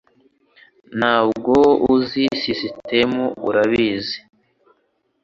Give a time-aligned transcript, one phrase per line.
[0.99, 1.53] Ntabwo
[1.95, 4.17] uzi sisitemu urabizi